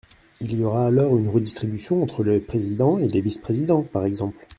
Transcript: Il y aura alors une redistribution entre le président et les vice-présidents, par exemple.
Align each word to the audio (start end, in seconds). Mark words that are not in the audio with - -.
Il 0.39 0.57
y 0.59 0.63
aura 0.63 0.87
alors 0.87 1.15
une 1.15 1.29
redistribution 1.29 2.01
entre 2.01 2.23
le 2.23 2.39
président 2.41 2.97
et 2.97 3.07
les 3.07 3.21
vice-présidents, 3.21 3.83
par 3.83 4.03
exemple. 4.03 4.47